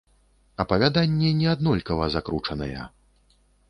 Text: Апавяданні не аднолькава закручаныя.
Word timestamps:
Апавяданні 0.63 1.29
не 1.43 1.47
аднолькава 1.53 2.05
закручаныя. 2.19 2.93